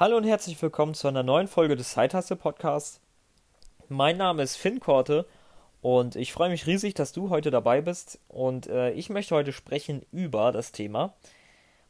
Hallo 0.00 0.16
und 0.16 0.24
herzlich 0.24 0.62
willkommen 0.62 0.94
zu 0.94 1.08
einer 1.08 1.22
neuen 1.22 1.46
Folge 1.46 1.76
des 1.76 1.90
Zeithasse 1.90 2.34
Podcasts. 2.34 3.02
Mein 3.90 4.16
Name 4.16 4.42
ist 4.42 4.56
Finn 4.56 4.80
Korte 4.80 5.26
und 5.82 6.16
ich 6.16 6.32
freue 6.32 6.48
mich 6.48 6.66
riesig, 6.66 6.94
dass 6.94 7.12
du 7.12 7.28
heute 7.28 7.50
dabei 7.50 7.82
bist. 7.82 8.18
Und 8.26 8.66
äh, 8.66 8.92
ich 8.92 9.10
möchte 9.10 9.34
heute 9.34 9.52
sprechen 9.52 10.00
über 10.10 10.52
das 10.52 10.72
Thema 10.72 11.12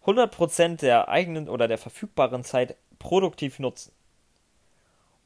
100% 0.06 0.80
der 0.80 1.08
eigenen 1.08 1.48
oder 1.48 1.68
der 1.68 1.78
verfügbaren 1.78 2.42
Zeit 2.42 2.74
produktiv 2.98 3.60
nutzen. 3.60 3.92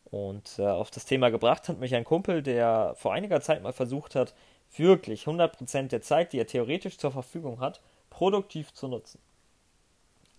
Und 0.04 0.58
äh, 0.58 0.66
auf 0.66 0.90
das 0.90 1.06
Thema 1.06 1.30
gebracht 1.30 1.70
hat 1.70 1.80
mich 1.80 1.94
ein 1.94 2.04
Kumpel, 2.04 2.42
der 2.42 2.92
vor 2.98 3.14
einiger 3.14 3.40
Zeit 3.40 3.62
mal 3.62 3.72
versucht 3.72 4.14
hat, 4.14 4.34
wirklich 4.76 5.24
100% 5.24 5.88
der 5.88 6.02
Zeit, 6.02 6.34
die 6.34 6.38
er 6.38 6.46
theoretisch 6.46 6.98
zur 6.98 7.12
Verfügung 7.12 7.60
hat, 7.60 7.80
produktiv 8.10 8.74
zu 8.74 8.88
nutzen. 8.88 9.20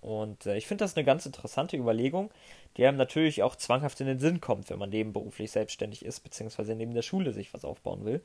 Und 0.06 0.46
äh, 0.46 0.56
ich 0.56 0.68
finde 0.68 0.84
das 0.84 0.96
eine 0.96 1.04
ganz 1.04 1.26
interessante 1.26 1.78
Überlegung, 1.78 2.30
die 2.78 2.86
einem 2.86 2.96
natürlich 2.96 3.42
auch 3.42 3.56
zwanghaft 3.56 4.00
in 4.02 4.06
den 4.06 4.20
Sinn 4.20 4.40
kommt, 4.40 4.70
wenn 4.70 4.78
man 4.78 4.92
nebenberuflich 4.92 5.50
selbstständig 5.50 6.06
ist, 6.06 6.20
beziehungsweise 6.20 6.76
neben 6.76 6.94
der 6.94 7.02
Schule 7.02 7.34
sich 7.34 7.56
was 7.56 7.66
aufbauen 7.66 8.06
will, 8.06 8.22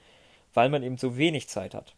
weil 0.53 0.69
man 0.69 0.83
eben 0.83 0.99
so 0.99 1.17
wenig 1.17 1.49
Zeit 1.49 1.73
hat. 1.73 1.95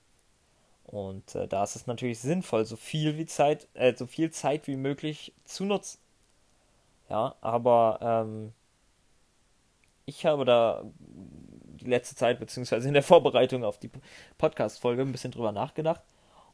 Und 0.84 1.34
äh, 1.34 1.48
da 1.48 1.64
ist 1.64 1.74
es 1.74 1.88
natürlich 1.88 2.20
sinnvoll, 2.20 2.64
so 2.64 2.76
viel 2.76 3.18
wie 3.18 3.26
Zeit, 3.26 3.66
äh, 3.74 3.92
so 3.96 4.06
viel 4.06 4.30
Zeit 4.30 4.68
wie 4.68 4.76
möglich 4.76 5.32
zu 5.44 5.64
nutzen. 5.64 5.98
Ja, 7.10 7.34
aber 7.40 7.98
ähm, 8.00 8.52
ich 10.06 10.26
habe 10.26 10.44
da 10.44 10.84
die 11.80 11.90
letzte 11.90 12.14
Zeit, 12.14 12.38
beziehungsweise 12.38 12.86
in 12.86 12.94
der 12.94 13.02
Vorbereitung 13.02 13.64
auf 13.64 13.78
die 13.78 13.90
Podcast-Folge, 14.38 15.02
ein 15.02 15.10
bisschen 15.10 15.32
drüber 15.32 15.50
nachgedacht. 15.50 16.02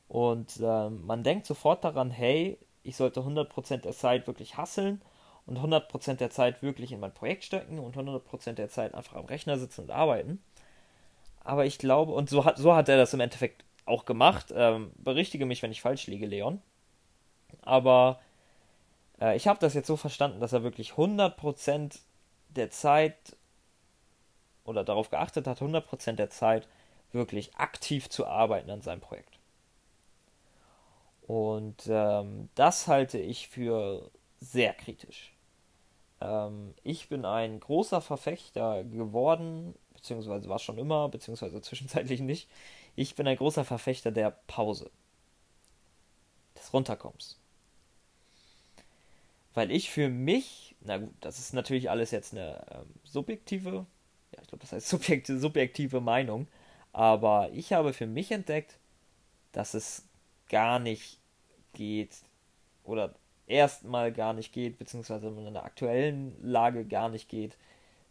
Und 0.09 0.59
ähm, 0.63 1.05
man 1.05 1.23
denkt 1.23 1.45
sofort 1.45 1.85
daran, 1.85 2.11
hey, 2.11 2.57
ich 2.83 2.97
sollte 2.97 3.21
100% 3.21 3.79
der 3.79 3.93
Zeit 3.93 4.27
wirklich 4.27 4.57
hasseln 4.57 5.03
und 5.47 5.59
100% 5.59 6.15
der 6.15 6.31
Zeit 6.31 6.63
wirklich 6.63 6.93
in 6.93 7.01
mein 7.01 7.15
Projekt 7.15 7.45
stecken 7.45 7.79
und 7.79 7.97
100% 7.97 8.53
der 8.53 8.69
Zeit 8.69 8.95
einfach 8.95 9.17
am 9.17 9.25
Rechner 9.27 9.59
sitzen 9.59 9.83
und 9.83 9.91
arbeiten. 9.91 10.43
Aber 11.41 11.65
ich 11.65 11.79
glaube, 11.79 12.13
und 12.13 12.29
so 12.29 12.45
hat, 12.45 12.59
so 12.59 12.75
hat 12.75 12.89
er 12.89 12.99
das 12.99 13.15
im 13.15 13.21
Endeffekt 13.21 13.65
auch 13.87 14.05
gemacht. 14.05 14.53
Ähm, 14.55 14.93
berichtige 14.97 15.47
mich, 15.47 15.63
wenn 15.63 15.73
ich 15.73 15.81
falsch 15.81 16.07
liege, 16.07 16.27
Leon. 16.27 16.61
Aber 17.63 18.21
äh, 19.21 19.37
ich 19.37 19.49
habe 19.49 19.59
das 19.59 19.75
jetzt 19.75 19.87
so 19.87 19.97
verstanden, 19.97 20.41
dass 20.41 20.53
er 20.53 20.63
wirklich 20.63 20.93
100% 20.93 21.99
der 22.51 22.71
Zeit 22.71 23.37
oder 24.65 24.85
darauf 24.85 25.11
geachtet 25.11 25.47
hat, 25.47 25.63
100% 25.63 26.13
der 26.13 26.31
Zeit 26.31 26.69
wirklich 27.13 27.57
aktiv 27.57 28.11
zu 28.11 28.27
arbeiten 28.27 28.71
an 28.71 28.83
seinem 28.83 29.01
Projekt. 29.01 29.38
Und 31.29 31.87
ähm, 31.91 32.49
das 32.55 32.89
halte 32.89 33.19
ich 33.19 33.49
für 33.49 34.11
sehr 34.41 34.73
kritisch. 34.73 35.35
Ähm, 36.23 36.75
ich 36.85 37.11
bin 37.11 37.27
ein 37.27 37.61
großer 37.61 38.01
Verfechter 38.01 38.83
geworden, 38.83 39.75
beziehungsweise 39.93 40.49
war 40.49 40.59
schon 40.59 40.79
immer, 40.79 41.11
beziehungsweise 41.11 41.61
zwischenzeitlich 41.63 42.21
nicht. 42.21 42.49
Ich 42.97 43.15
bin 43.15 43.29
ein 43.29 43.37
großer 43.37 43.67
Verfechter 43.67 44.11
der 44.11 44.31
Pause. 44.47 44.91
Des 46.57 46.73
Runterkommens. 46.73 47.39
Weil 49.53 49.71
ich 49.71 49.91
für 49.91 50.09
mich, 50.09 50.77
na 50.81 50.97
gut, 50.97 51.15
das 51.21 51.39
ist 51.39 51.53
natürlich 51.53 51.91
alles 51.91 52.11
jetzt 52.11 52.33
eine 52.33 52.65
ähm, 52.71 52.95
subjektive, 53.05 53.85
ja, 54.35 54.41
ich 54.41 54.49
glaube, 54.49 54.63
das 54.63 54.73
heißt 54.73 54.89
subjektive, 54.89 55.39
subjektive 55.39 56.01
Meinung, 56.01 56.49
aber 56.95 57.51
ich 57.53 57.75
habe 57.75 57.93
für 57.93 58.07
mich 58.07 58.33
entdeckt, 58.33 58.79
dass 59.53 59.75
es 59.75 60.09
gar 60.49 60.79
nicht 60.79 61.18
geht 61.79 62.19
oder 62.85 63.15
erstmal 63.47 64.13
gar 64.13 64.35
nicht 64.35 64.53
geht, 64.53 64.79
beziehungsweise 64.79 65.29
in 65.29 65.55
der 65.55 65.65
aktuellen 65.65 66.37
Lage 66.43 66.85
gar 66.85 67.09
nicht 67.09 67.31
geht, 67.31 67.57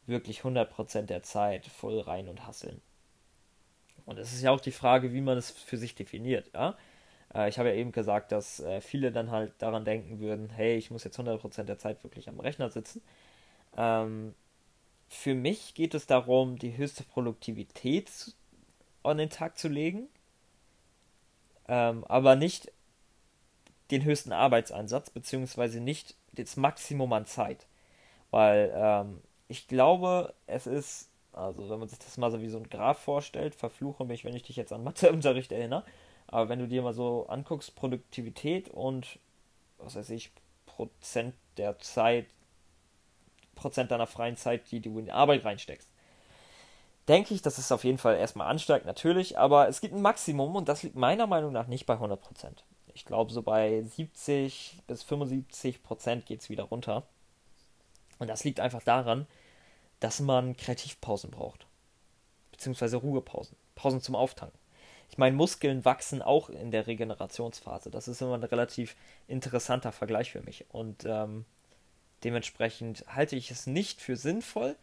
wirklich 0.07 0.41
100% 0.41 1.03
der 1.03 1.21
Zeit 1.21 1.67
voll 1.67 1.99
rein 1.99 2.29
und 2.29 2.47
hasseln. 2.47 2.81
Und 4.05 4.17
es 4.17 4.33
ist 4.33 4.41
ja 4.41 4.51
auch 4.51 4.61
die 4.61 4.71
Frage, 4.71 5.13
wie 5.13 5.21
man 5.21 5.37
es 5.37 5.51
für 5.51 5.77
sich 5.77 5.93
definiert, 5.93 6.49
ja. 6.53 6.75
Äh, 7.33 7.49
ich 7.49 7.59
habe 7.59 7.69
ja 7.69 7.75
eben 7.75 7.91
gesagt, 7.91 8.31
dass 8.31 8.61
äh, 8.61 8.81
viele 8.81 9.11
dann 9.11 9.31
halt 9.31 9.53
daran 9.59 9.85
denken 9.85 10.19
würden, 10.19 10.49
hey, 10.49 10.77
ich 10.77 10.91
muss 10.91 11.03
jetzt 11.03 11.19
100% 11.19 11.63
der 11.63 11.77
Zeit 11.77 12.03
wirklich 12.03 12.29
am 12.29 12.39
Rechner 12.39 12.69
sitzen. 12.69 13.01
Ähm, 13.75 14.33
für 15.09 15.35
mich 15.35 15.73
geht 15.73 15.93
es 15.93 16.07
darum, 16.07 16.57
die 16.57 16.77
höchste 16.77 17.03
Produktivität 17.03 18.09
an 19.03 19.17
den 19.17 19.29
Tag 19.29 19.57
zu 19.57 19.67
legen, 19.67 20.07
ähm, 21.67 22.03
aber 22.05 22.35
nicht 22.35 22.71
den 23.91 24.03
höchsten 24.03 24.31
Arbeitseinsatz, 24.31 25.09
beziehungsweise 25.09 25.79
nicht 25.79 26.15
das 26.33 26.57
Maximum 26.57 27.13
an 27.13 27.25
Zeit. 27.25 27.65
Weil 28.31 28.71
ähm, 28.75 29.21
ich 29.47 29.67
glaube, 29.67 30.33
es 30.45 30.67
ist, 30.67 31.09
also 31.33 31.69
wenn 31.69 31.79
man 31.79 31.87
sich 31.87 31.99
das 31.99 32.17
mal 32.17 32.31
so 32.31 32.41
wie 32.41 32.49
so 32.49 32.57
ein 32.57 32.69
Graph 32.69 32.99
vorstellt, 32.99 33.55
verfluche 33.55 34.05
mich, 34.05 34.25
wenn 34.25 34.35
ich 34.35 34.43
dich 34.43 34.55
jetzt 34.55 34.73
an 34.73 34.83
Matheunterricht 34.83 35.51
erinnere, 35.51 35.83
aber 36.27 36.49
wenn 36.49 36.59
du 36.59 36.67
dir 36.67 36.81
mal 36.81 36.93
so 36.93 37.25
anguckst, 37.27 37.75
Produktivität 37.75 38.69
und, 38.69 39.19
was 39.77 39.95
weiß 39.95 40.09
ich, 40.09 40.31
Prozent 40.65 41.33
der 41.55 41.79
Zeit, 41.79 42.27
Prozent 43.55 43.91
deiner 43.91 44.07
freien 44.07 44.35
Zeit, 44.35 44.69
die 44.71 44.81
du 44.81 44.99
in 44.99 45.05
die 45.05 45.11
Arbeit 45.11 45.45
reinsteckst, 45.45 45.87
denke 47.07 47.33
ich, 47.33 47.41
dass 47.41 47.57
es 47.57 47.71
auf 47.71 47.85
jeden 47.85 47.97
Fall 47.97 48.17
erstmal 48.17 48.49
ansteigt, 48.49 48.85
natürlich, 48.85 49.37
aber 49.37 49.69
es 49.69 49.79
gibt 49.79 49.93
ein 49.93 50.01
Maximum 50.01 50.55
und 50.55 50.67
das 50.67 50.83
liegt 50.83 50.95
meiner 50.95 51.25
Meinung 51.25 51.53
nach 51.53 51.67
nicht 51.67 51.85
bei 51.85 51.95
100%. 51.95 52.17
Ich 52.97 53.05
glaube, 53.05 53.31
so 53.31 53.43
bei 53.43 53.83
70 53.83 54.79
bis 54.87 55.03
75 55.03 55.83
Prozent 55.83 56.25
geht 56.25 56.41
es 56.41 56.49
wieder 56.49 56.63
runter. 56.63 57.03
Und 58.17 58.27
das 58.27 58.43
liegt 58.43 58.59
einfach 58.59 58.81
daran, 58.81 59.27
dass 59.99 60.19
man 60.19 60.57
Kreativpausen 60.57 61.29
braucht. 61.29 61.67
Beziehungsweise 62.51 62.97
Ruhepausen. 62.97 63.55
Pausen 63.75 64.01
zum 64.01 64.15
Auftanken. 64.15 64.57
Ich 65.11 65.19
meine, 65.19 65.35
Muskeln 65.35 65.85
wachsen 65.85 66.23
auch 66.23 66.49
in 66.49 66.71
der 66.71 66.87
Regenerationsphase. 66.87 67.91
Das 67.91 68.07
ist 68.07 68.19
immer 68.19 68.33
ein 68.33 68.43
relativ 68.43 68.95
interessanter 69.27 69.91
Vergleich 69.91 70.31
für 70.31 70.41
mich. 70.41 70.65
Und 70.69 71.05
ähm, 71.05 71.45
dementsprechend 72.23 73.05
halte 73.07 73.35
ich 73.35 73.51
es 73.51 73.67
nicht 73.67 74.01
für 74.01 74.15
sinnvoll, 74.15 74.75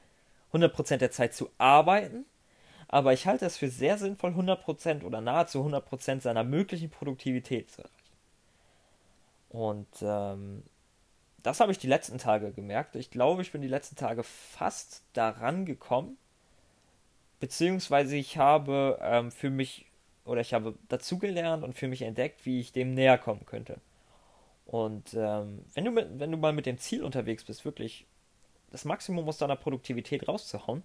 100% 0.53 0.99
der 0.99 1.11
Zeit 1.11 1.35
zu 1.35 1.51
arbeiten, 1.59 2.27
aber 2.87 3.13
ich 3.13 3.27
halte 3.27 3.45
es 3.45 3.57
für 3.57 3.71
sehr 3.71 3.99
sinnvoll, 3.99 4.31
100% 4.31 5.03
oder 5.03 5.21
nahezu 5.21 5.67
100% 5.67 6.21
seiner 6.21 6.45
möglichen 6.45 6.91
Produktivität 6.91 7.73
zu 7.73 7.83
erreichen. 7.83 8.04
Und 9.55 9.87
ähm, 10.03 10.65
das 11.45 11.61
habe 11.61 11.71
ich 11.71 11.79
die 11.79 11.87
letzten 11.87 12.19
Tage 12.19 12.51
gemerkt. 12.51 12.97
Ich 12.97 13.13
glaube, 13.13 13.41
ich 13.41 13.53
bin 13.53 13.63
die 13.63 13.69
letzten 13.69 13.95
Tage 13.95 14.25
fast 14.25 15.05
daran 15.13 15.65
gekommen. 15.65 16.19
Beziehungsweise 17.39 18.17
ich 18.17 18.37
habe 18.37 18.99
ähm, 19.01 19.31
für 19.31 19.51
mich 19.51 19.87
oder 20.25 20.41
ich 20.41 20.55
habe 20.55 20.75
dazugelernt 20.89 21.63
und 21.63 21.75
für 21.75 21.87
mich 21.87 22.03
entdeckt, 22.03 22.45
wie 22.47 22.59
ich 22.59 22.73
dem 22.73 22.95
näher 22.95 23.17
kommen 23.17 23.47
könnte. 23.47 23.77
Und 24.67 25.15
ähm, 25.15 25.65
wenn, 25.75 25.85
du 25.85 25.93
mit, 25.93 26.19
wenn 26.19 26.33
du 26.33 26.37
mal 26.37 26.53
mit 26.53 26.67
dem 26.67 26.79
Ziel 26.79 27.05
unterwegs 27.05 27.45
bist, 27.45 27.65
wirklich 27.65 28.07
das 28.73 28.85
Maximum 28.85 29.29
aus 29.29 29.39
deiner 29.39 29.55
Produktivität 29.55 30.27
rauszuhauen 30.27 30.83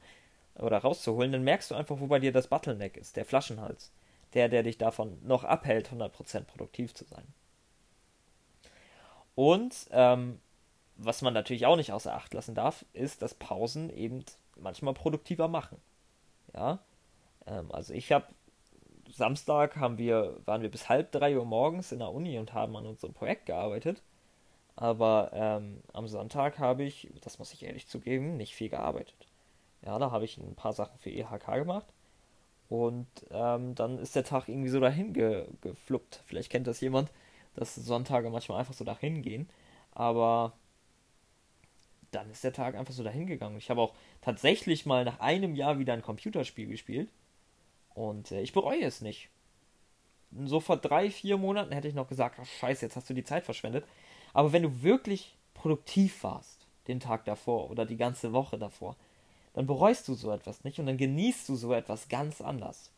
oder 0.53 0.77
rauszuholen, 0.77 1.31
dann 1.31 1.43
merkst 1.43 1.71
du 1.71 1.75
einfach, 1.75 1.99
wo 1.99 2.05
bei 2.05 2.19
dir 2.19 2.31
das 2.31 2.49
Bottleneck 2.49 2.97
ist, 2.97 3.17
der 3.17 3.25
Flaschenhals. 3.25 3.91
Der, 4.35 4.47
der 4.47 4.61
dich 4.61 4.77
davon 4.77 5.17
noch 5.23 5.43
abhält, 5.43 5.89
100% 5.89 6.41
produktiv 6.41 6.93
zu 6.93 7.03
sein. 7.05 7.23
Und 9.39 9.87
ähm, 9.91 10.41
was 10.97 11.21
man 11.21 11.33
natürlich 11.33 11.65
auch 11.65 11.77
nicht 11.77 11.93
außer 11.93 12.13
Acht 12.13 12.33
lassen 12.33 12.55
darf, 12.55 12.83
ist, 12.91 13.21
dass 13.21 13.33
Pausen 13.33 13.89
eben 13.89 14.25
manchmal 14.57 14.93
produktiver 14.93 15.47
machen. 15.47 15.77
Ja, 16.53 16.79
ähm, 17.47 17.71
also 17.71 17.93
ich 17.93 18.11
habe 18.11 18.25
Samstag 19.09 19.77
haben 19.77 19.97
wir, 19.97 20.41
waren 20.43 20.61
wir 20.61 20.69
bis 20.69 20.89
halb 20.89 21.13
drei 21.13 21.37
Uhr 21.37 21.45
morgens 21.45 21.93
in 21.93 21.99
der 21.99 22.11
Uni 22.11 22.37
und 22.37 22.53
haben 22.53 22.75
an 22.75 22.85
unserem 22.85 23.13
Projekt 23.13 23.45
gearbeitet. 23.45 24.01
Aber 24.75 25.31
ähm, 25.31 25.83
am 25.93 26.09
Sonntag 26.09 26.59
habe 26.59 26.83
ich, 26.83 27.07
das 27.21 27.39
muss 27.39 27.53
ich 27.53 27.63
ehrlich 27.63 27.87
zugeben, 27.87 28.35
nicht 28.35 28.53
viel 28.53 28.67
gearbeitet. 28.67 29.25
Ja, 29.85 29.97
da 29.99 30.11
habe 30.11 30.25
ich 30.25 30.37
ein 30.37 30.55
paar 30.55 30.73
Sachen 30.73 30.99
für 30.99 31.11
EHK 31.11 31.45
gemacht. 31.53 31.87
Und 32.67 33.07
ähm, 33.31 33.73
dann 33.73 33.99
ist 33.99 34.17
der 34.17 34.25
Tag 34.25 34.49
irgendwie 34.49 34.67
so 34.67 34.81
dahin 34.81 35.13
ge 35.13 35.47
gefluppt. 35.61 36.23
Vielleicht 36.25 36.51
kennt 36.51 36.67
das 36.67 36.81
jemand 36.81 37.09
dass 37.59 37.75
Sonntage 37.75 38.29
manchmal 38.29 38.59
einfach 38.59 38.73
so 38.73 38.85
dahin 38.85 39.21
gehen. 39.21 39.49
Aber 39.91 40.53
dann 42.11 42.29
ist 42.31 42.43
der 42.43 42.53
Tag 42.53 42.75
einfach 42.75 42.93
so 42.93 43.03
dahin 43.03 43.27
gegangen. 43.27 43.57
Ich 43.57 43.69
habe 43.69 43.81
auch 43.81 43.93
tatsächlich 44.21 44.85
mal 44.85 45.03
nach 45.03 45.19
einem 45.19 45.55
Jahr 45.55 45.77
wieder 45.77 45.93
ein 45.93 46.01
Computerspiel 46.01 46.67
gespielt. 46.67 47.09
Und 47.93 48.31
äh, 48.31 48.41
ich 48.41 48.53
bereue 48.53 48.83
es 48.83 49.01
nicht. 49.01 49.29
So 50.45 50.59
vor 50.59 50.77
drei, 50.77 51.11
vier 51.11 51.37
Monaten 51.37 51.73
hätte 51.73 51.87
ich 51.87 51.95
noch 51.95 52.07
gesagt, 52.07 52.37
ach 52.41 52.45
scheiße, 52.45 52.85
jetzt 52.85 52.95
hast 52.95 53.09
du 53.09 53.13
die 53.13 53.23
Zeit 53.23 53.43
verschwendet. 53.43 53.85
Aber 54.33 54.53
wenn 54.53 54.63
du 54.63 54.81
wirklich 54.81 55.35
produktiv 55.53 56.23
warst, 56.23 56.67
den 56.87 56.99
Tag 56.99 57.25
davor 57.25 57.69
oder 57.69 57.85
die 57.85 57.97
ganze 57.97 58.31
Woche 58.31 58.57
davor, 58.57 58.95
dann 59.53 59.67
bereust 59.67 60.07
du 60.07 60.13
so 60.13 60.31
etwas 60.31 60.63
nicht 60.63 60.79
und 60.79 60.85
dann 60.85 60.97
genießt 60.97 61.49
du 61.49 61.55
so 61.55 61.73
etwas 61.73 62.07
ganz 62.07 62.39
anders. 62.39 62.91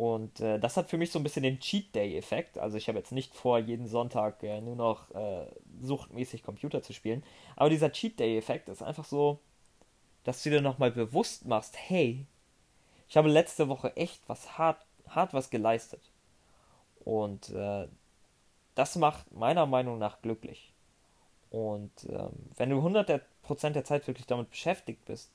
Und 0.00 0.40
äh, 0.40 0.58
das 0.58 0.78
hat 0.78 0.88
für 0.88 0.96
mich 0.96 1.12
so 1.12 1.18
ein 1.18 1.22
bisschen 1.22 1.42
den 1.42 1.60
Cheat 1.60 1.94
Day-Effekt. 1.94 2.56
Also 2.56 2.78
ich 2.78 2.88
habe 2.88 2.96
jetzt 2.96 3.12
nicht 3.12 3.34
vor, 3.34 3.58
jeden 3.58 3.86
Sonntag 3.86 4.42
äh, 4.42 4.62
nur 4.62 4.74
noch 4.74 5.10
äh, 5.10 5.44
suchtmäßig 5.82 6.42
Computer 6.42 6.80
zu 6.80 6.94
spielen. 6.94 7.22
Aber 7.54 7.68
dieser 7.68 7.92
Cheat 7.92 8.18
Day-Effekt 8.18 8.70
ist 8.70 8.82
einfach 8.82 9.04
so, 9.04 9.40
dass 10.24 10.42
du 10.42 10.48
dir 10.48 10.62
nochmal 10.62 10.90
bewusst 10.90 11.44
machst, 11.44 11.76
hey, 11.76 12.24
ich 13.10 13.18
habe 13.18 13.28
letzte 13.28 13.68
Woche 13.68 13.94
echt 13.94 14.26
was 14.26 14.56
hart, 14.56 14.86
hart 15.06 15.34
was 15.34 15.50
geleistet. 15.50 16.00
Und 17.04 17.50
äh, 17.50 17.86
das 18.76 18.96
macht 18.96 19.30
meiner 19.32 19.66
Meinung 19.66 19.98
nach 19.98 20.22
glücklich. 20.22 20.72
Und 21.50 21.92
ähm, 22.08 22.30
wenn 22.56 22.70
du 22.70 22.78
100% 22.78 23.20
der 23.70 23.84
Zeit 23.84 24.06
wirklich 24.06 24.26
damit 24.26 24.48
beschäftigt 24.48 25.04
bist, 25.04 25.30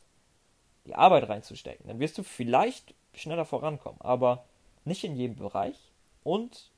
die 0.87 0.95
Arbeit 0.95 1.29
reinzustecken, 1.29 1.87
dann 1.87 1.99
wirst 1.99 2.17
du 2.17 2.23
vielleicht 2.23 2.95
schneller 3.13 3.45
vorankommen. 3.45 4.01
Aber 4.01 4.43
nicht 4.85 5.03
in 5.03 5.15
jedem 5.15 5.35
Bereich 5.35 5.91
und 6.23 6.71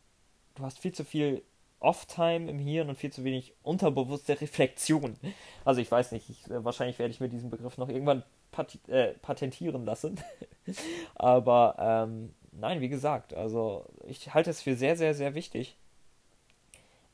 du 0.56 0.63
hast 0.63 0.80
viel 0.80 0.94
zu 0.94 1.04
viel 1.04 1.44
Off-Time 1.80 2.50
im 2.50 2.59
Hirn 2.59 2.89
und 2.89 2.98
viel 2.98 3.12
zu 3.12 3.24
wenig 3.24 3.54
unterbewusste 3.62 4.39
Reflexion. 4.42 5.15
Also 5.63 5.80
ich 5.81 5.92
weiß 5.92 6.12
nicht, 6.12 6.30
ich, 6.30 6.50
äh, 6.50 6.63
wahrscheinlich 6.63 6.98
werde 6.98 7.12
ich 7.12 7.19
mir 7.19 7.30
diesen 7.30 7.50
Begriff 7.50 7.77
noch 7.77 7.89
irgendwann 7.89 8.24
pat 8.51 8.77
äh, 8.88 9.13
patentieren 9.15 9.86
lassen. 9.86 10.19
Aber 11.15 11.75
ähm, 11.80 12.33
nein, 12.51 12.81
wie 12.81 12.89
gesagt, 12.89 13.33
also 13.33 13.86
ich 14.07 14.33
halte 14.33 14.50
es 14.50 14.62
für 14.62 14.75
sehr, 14.75 14.98
sehr, 14.98 15.13
sehr 15.13 15.36
wichtig, 15.36 15.77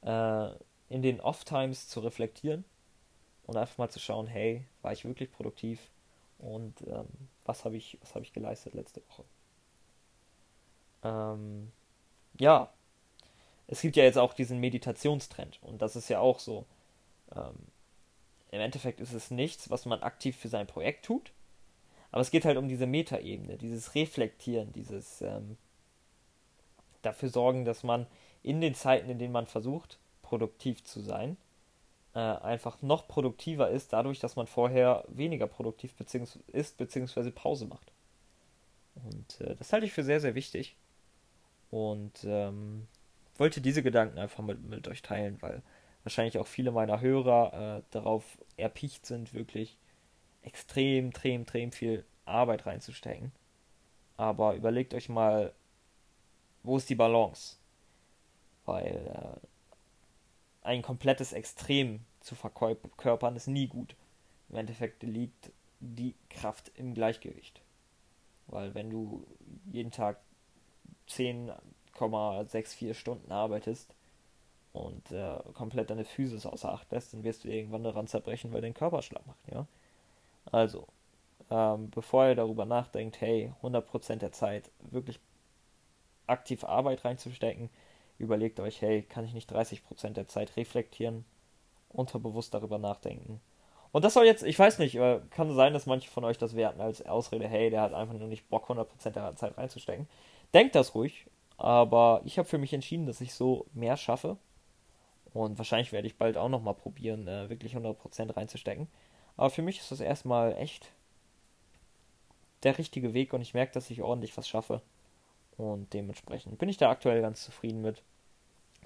äh, 0.02 0.50
in 0.90 1.02
den 1.02 1.20
Off-Times 1.20 1.90
zu 1.90 2.00
reflektieren 2.00 2.64
und 3.46 3.58
einfach 3.58 3.78
mal 3.78 3.90
zu 3.90 4.00
schauen, 4.00 4.28
hey, 4.28 4.66
war 4.82 4.94
ich 4.94 5.06
wirklich 5.06 5.32
produktiv 5.32 5.90
und 6.38 6.82
ähm, 6.88 7.08
was 7.46 7.66
habe 7.66 7.76
ich, 7.76 7.98
was 8.02 8.16
habe 8.16 8.24
ich 8.24 8.32
geleistet 8.32 8.74
letzte 8.74 9.02
Woche. 9.10 9.26
Ähm, 11.04 11.72
ja, 12.40 12.72
es 13.68 13.82
gibt 13.82 13.96
ja 13.96 14.04
jetzt 14.04 14.18
auch 14.18 14.34
diesen 14.34 14.60
Meditationstrend 14.60 15.60
und 15.62 15.82
das 15.82 15.96
ist 15.96 16.10
ja 16.10 16.20
auch 16.20 16.40
so. 16.40 16.66
Ähm, 17.36 17.56
Im 18.52 18.62
Endeffekt 18.62 19.00
ist 19.00 19.14
es 19.14 19.32
nichts, 19.32 19.70
was 19.70 19.86
man 19.86 20.04
aktiv 20.04 20.38
für 20.38 20.50
sein 20.50 20.68
Projekt 20.68 21.06
tut, 21.06 21.32
aber 22.12 22.22
es 22.22 22.32
geht 22.32 22.46
halt 22.46 22.58
um 22.58 22.68
diese 22.68 22.86
Metaebene, 22.86 23.58
dieses 23.58 23.96
Reflektieren, 23.96 24.72
dieses 24.74 25.22
ähm, 25.22 25.58
dafür 27.02 27.30
sorgen, 27.30 27.66
dass 27.66 27.84
man 27.84 28.08
in 28.44 28.62
den 28.62 28.76
Zeiten, 28.76 29.10
in 29.10 29.20
denen 29.20 29.34
man 29.34 29.48
versucht, 29.48 29.98
produktiv 30.22 30.84
zu 30.84 31.02
sein, 31.02 31.38
äh, 32.14 32.20
einfach 32.20 32.82
noch 32.82 33.08
produktiver 33.08 33.70
ist, 33.70 33.94
dadurch, 33.94 34.20
dass 34.20 34.36
man 34.36 34.48
vorher 34.48 35.04
weniger 35.08 35.48
produktiv 35.48 35.96
beziehungs 35.96 36.38
ist, 36.48 36.78
beziehungsweise 36.78 37.32
Pause 37.32 37.66
macht. 37.66 37.92
Und 38.96 39.42
äh, 39.42 39.56
das 39.56 39.74
halte 39.74 39.86
ich 39.86 39.94
für 39.94 40.04
sehr, 40.04 40.20
sehr 40.20 40.36
wichtig. 40.36 40.76
Und 41.74 42.24
ähm, 42.26 42.86
wollte 43.36 43.60
diese 43.60 43.82
Gedanken 43.82 44.20
einfach 44.20 44.44
mit, 44.44 44.64
mit 44.64 44.88
euch 44.88 45.02
teilen, 45.02 45.42
weil 45.42 45.64
wahrscheinlich 46.04 46.38
auch 46.38 46.46
viele 46.46 46.72
meiner 46.72 47.02
Hörer 47.02 47.80
äh, 47.80 47.82
darauf 47.90 48.38
erpicht 48.58 49.08
sind, 49.08 49.34
wirklich 49.34 49.80
extrem, 50.44 51.08
extrem, 51.08 51.42
extrem 51.42 51.72
viel 51.72 52.06
Arbeit 52.26 52.68
reinzustecken. 52.68 53.32
Aber 54.18 54.54
überlegt 54.54 54.94
euch 54.94 55.10
mal, 55.10 55.52
wo 56.62 56.78
ist 56.78 56.92
die 56.92 56.96
Balance? 56.96 57.56
Weil 58.66 59.42
äh, 59.42 59.48
ein 60.68 60.84
komplettes 60.84 61.34
Extrem 61.34 62.02
zu 62.20 62.36
verkörpern 62.36 63.36
ist 63.36 63.48
nie 63.48 63.66
gut. 63.66 63.96
Im 64.50 64.58
Endeffekt 64.58 65.02
liegt 65.02 65.52
die 65.80 66.14
Kraft 66.30 66.72
im 66.76 66.94
Gleichgewicht. 66.94 67.64
Weil 68.46 68.76
wenn 68.76 68.92
du 68.92 69.26
jeden 69.72 69.90
Tag 69.90 70.20
10,64 71.10 72.94
Stunden 72.94 73.32
arbeitest 73.32 73.94
und 74.74 75.12
äh, 75.12 75.38
komplett 75.54 75.90
deine 75.90 76.06
Physis 76.06 76.46
außer 76.46 76.72
Acht 76.72 76.92
lässt, 76.92 77.14
dann 77.14 77.24
wirst 77.24 77.44
du 77.44 77.50
irgendwann 77.50 77.84
daran 77.84 78.08
zerbrechen, 78.08 78.52
weil 78.54 78.62
dein 78.62 78.74
Körper 78.74 79.02
schlapp 79.02 79.26
macht, 79.28 79.52
ja. 79.52 79.68
Also, 80.52 80.88
ähm, 81.50 81.90
bevor 81.92 82.28
ihr 82.28 82.36
darüber 82.36 82.66
nachdenkt, 82.66 83.22
hey, 83.22 83.54
100% 83.62 84.18
der 84.18 84.32
Zeit 84.32 84.72
wirklich 84.92 85.20
aktiv 86.28 86.64
Arbeit 86.64 87.06
reinzustecken, 87.06 87.70
überlegt 88.18 88.60
euch, 88.60 88.82
hey, 88.82 89.04
kann 89.04 89.26
ich 89.26 89.34
nicht 89.34 89.52
30% 89.52 90.14
der 90.14 90.28
Zeit 90.28 90.56
reflektieren, 90.58 91.26
unterbewusst 91.90 92.54
darüber 92.54 92.78
nachdenken. 92.78 93.42
Und 93.92 94.04
das 94.04 94.16
soll 94.16 94.26
jetzt, 94.26 94.44
ich 94.44 94.58
weiß 94.58 94.80
nicht, 94.80 94.96
äh, 94.96 95.20
kann 95.30 95.54
sein, 95.54 95.74
dass 95.74 95.86
manche 95.86 96.10
von 96.10 96.24
euch 96.24 96.40
das 96.40 96.56
werten 96.56 96.82
als 96.82 97.06
Ausrede, 97.06 97.48
hey, 97.48 97.70
der 97.70 97.82
hat 97.82 97.94
einfach 97.94 98.16
nur 98.16 98.28
nicht 98.28 98.50
Bock, 98.50 98.68
100% 98.68 99.12
der 99.12 99.36
Zeit 99.36 99.56
reinzustecken. 99.58 100.08
Denkt 100.54 100.76
das 100.76 100.94
ruhig, 100.96 101.26
aber 101.58 102.22
ich 102.26 102.38
habe 102.38 102.48
für 102.48 102.58
mich 102.58 102.74
entschieden, 102.74 103.06
dass 103.06 103.22
ich 103.22 103.34
so 103.34 103.66
mehr 103.74 103.98
schaffe. 103.98 104.38
Und 105.34 105.58
wahrscheinlich 105.58 105.92
werde 105.92 106.08
ich 106.08 106.18
bald 106.18 106.38
auch 106.38 106.50
nochmal 106.50 106.76
probieren, 106.76 107.28
äh, 107.28 107.50
wirklich 107.50 107.76
100% 107.76 108.36
reinzustecken. 108.38 108.88
Aber 109.36 109.50
für 109.50 109.64
mich 109.64 109.80
ist 109.80 109.92
das 109.92 110.00
erstmal 110.00 110.56
echt 110.58 110.92
der 112.62 112.78
richtige 112.78 113.14
Weg 113.14 113.34
und 113.34 113.42
ich 113.42 113.54
merke, 113.54 113.74
dass 113.74 113.90
ich 113.90 114.02
ordentlich 114.02 114.38
was 114.38 114.48
schaffe. 114.48 114.82
Und 115.58 115.94
dementsprechend 115.94 116.58
bin 116.60 116.70
ich 116.70 116.78
da 116.78 116.90
aktuell 116.90 117.22
ganz 117.22 117.44
zufrieden 117.44 117.82
mit. 117.82 118.04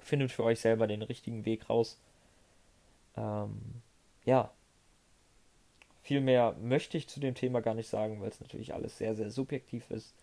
Findet 0.00 0.32
für 0.32 0.44
euch 0.44 0.60
selber 0.60 0.86
den 0.86 1.02
richtigen 1.02 1.44
Weg 1.44 1.68
raus. 1.68 1.98
Ähm, 3.16 3.82
ja. 4.24 4.50
Viel 6.02 6.20
mehr 6.20 6.54
möchte 6.60 6.96
ich 6.96 7.08
zu 7.08 7.20
dem 7.20 7.34
Thema 7.34 7.60
gar 7.60 7.74
nicht 7.74 7.88
sagen, 7.88 8.20
weil 8.20 8.28
es 8.28 8.40
natürlich 8.40 8.72
alles 8.72 8.96
sehr, 8.96 9.14
sehr 9.14 9.30
subjektiv 9.30 9.90
ist. 9.90 10.14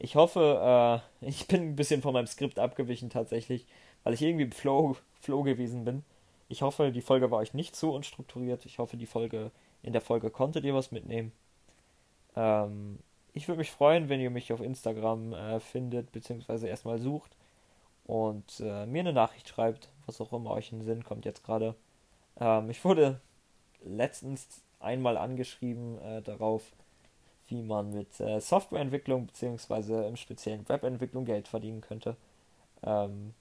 Ich 0.00 0.16
hoffe, 0.16 1.02
äh, 1.20 1.26
ich 1.28 1.46
bin 1.46 1.62
ein 1.62 1.76
bisschen 1.76 2.02
von 2.02 2.14
meinem 2.14 2.26
Skript 2.26 2.58
abgewichen 2.58 3.10
tatsächlich, 3.10 3.66
weil 4.02 4.14
ich 4.14 4.22
irgendwie 4.22 4.44
im 4.44 4.52
Flow, 4.52 4.96
Flow 5.20 5.42
gewesen 5.42 5.84
bin. 5.84 6.04
Ich 6.48 6.62
hoffe, 6.62 6.90
die 6.90 7.02
Folge 7.02 7.30
war 7.30 7.38
euch 7.38 7.54
nicht 7.54 7.76
so 7.76 7.94
unstrukturiert. 7.94 8.66
Ich 8.66 8.78
hoffe, 8.78 8.96
die 8.96 9.06
Folge, 9.06 9.52
in 9.82 9.92
der 9.92 10.00
Folge 10.00 10.30
konntet 10.30 10.64
ihr 10.64 10.74
was 10.74 10.90
mitnehmen. 10.90 11.32
Ähm, 12.34 12.98
ich 13.34 13.46
würde 13.46 13.58
mich 13.58 13.70
freuen, 13.70 14.08
wenn 14.08 14.20
ihr 14.20 14.30
mich 14.30 14.52
auf 14.52 14.60
Instagram 14.60 15.32
äh, 15.34 15.60
findet, 15.60 16.12
beziehungsweise 16.12 16.66
erstmal 16.66 16.98
sucht 16.98 17.36
und 18.06 18.60
äh, 18.60 18.86
mir 18.86 19.00
eine 19.00 19.12
Nachricht 19.12 19.48
schreibt, 19.48 19.90
was 20.06 20.20
auch 20.20 20.32
immer 20.32 20.50
euch 20.50 20.72
in 20.72 20.80
den 20.80 20.84
Sinn 20.86 21.04
kommt 21.04 21.24
jetzt 21.24 21.44
gerade. 21.44 21.76
Ähm, 22.40 22.70
ich 22.70 22.84
wurde 22.84 23.20
letztens 23.84 24.62
einmal 24.80 25.16
angeschrieben 25.16 25.98
äh, 26.00 26.22
darauf, 26.22 26.72
wie 27.50 27.62
man 27.62 27.92
mit 27.92 28.20
äh, 28.20 28.40
Softwareentwicklung 28.40 29.26
bzw. 29.26 30.06
im 30.06 30.16
speziellen 30.16 30.68
Webentwicklung 30.68 31.24
Geld 31.24 31.48
verdienen 31.48 31.80
könnte. 31.80 32.16
Ähm, 32.82 33.34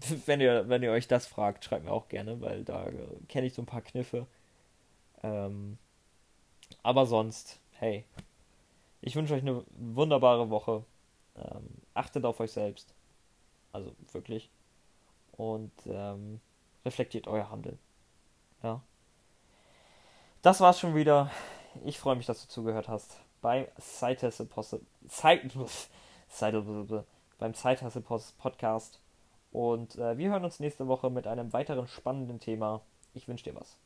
wenn, 0.26 0.40
ihr, 0.40 0.68
wenn 0.68 0.82
ihr 0.82 0.90
euch 0.90 1.08
das 1.08 1.26
fragt, 1.26 1.64
schreibt 1.64 1.84
mir 1.84 1.92
auch 1.92 2.08
gerne, 2.08 2.40
weil 2.40 2.64
da 2.64 2.86
äh, 2.86 2.92
kenne 3.28 3.46
ich 3.46 3.54
so 3.54 3.62
ein 3.62 3.66
paar 3.66 3.82
Kniffe. 3.82 4.26
Ähm, 5.22 5.78
aber 6.82 7.06
sonst, 7.06 7.60
hey, 7.72 8.04
ich 9.02 9.16
wünsche 9.16 9.34
euch 9.34 9.42
eine 9.42 9.64
wunderbare 9.76 10.50
Woche. 10.50 10.84
Ähm, 11.36 11.68
achtet 11.94 12.24
auf 12.24 12.40
euch 12.40 12.52
selbst. 12.52 12.94
Also 13.72 13.92
wirklich. 14.12 14.50
Und 15.36 15.72
ähm, 15.86 16.40
reflektiert 16.84 17.28
euer 17.28 17.50
Handeln. 17.50 17.78
Ja. 18.62 18.82
Das 20.42 20.60
war's 20.60 20.80
schon 20.80 20.94
wieder. 20.94 21.30
Ich 21.84 21.98
freue 21.98 22.16
mich, 22.16 22.26
dass 22.26 22.42
du 22.42 22.48
zugehört 22.48 22.88
hast 22.88 23.20
beim 23.40 23.66
Side 23.78 24.18
beim 27.38 27.54
Side 27.54 27.78
Podcast. 28.38 29.00
Und 29.52 29.96
äh, 29.96 30.16
wir 30.16 30.30
hören 30.30 30.44
uns 30.44 30.60
nächste 30.60 30.86
Woche 30.86 31.10
mit 31.10 31.26
einem 31.26 31.52
weiteren 31.52 31.88
spannenden 31.88 32.38
Thema. 32.38 32.82
Ich 33.14 33.26
wünsche 33.26 33.44
dir 33.44 33.54
was. 33.54 33.76